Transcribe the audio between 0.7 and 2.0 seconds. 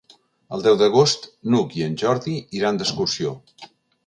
d'agost n'Hug i en